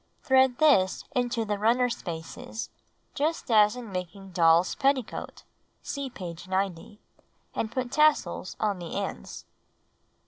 Thread 0.23 0.57
this 0.57 1.03
into 1.15 1.45
the 1.45 1.59
runner 1.59 1.87
spaces 1.87 2.71
just 3.13 3.51
as 3.51 3.75
in 3.75 3.91
making 3.91 4.31
doll'a 4.31 4.75
petticoat 4.79 5.43
(see 5.83 6.09
page 6.09 6.47
90), 6.47 6.99
and 7.53 7.71
put 7.71 7.91
tassels 7.91 8.57
on 8.59 8.79
the 8.79 8.95
ends. 8.97 9.45